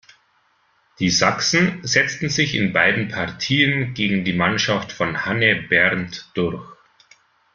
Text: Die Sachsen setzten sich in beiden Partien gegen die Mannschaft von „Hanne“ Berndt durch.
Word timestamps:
Die 0.97 1.11
Sachsen 1.11 1.81
setzten 1.85 2.29
sich 2.29 2.55
in 2.55 2.73
beiden 2.73 3.09
Partien 3.09 3.93
gegen 3.93 4.23
die 4.25 4.33
Mannschaft 4.33 4.91
von 4.91 5.25
„Hanne“ 5.27 5.61
Berndt 5.69 6.31
durch. 6.33 6.63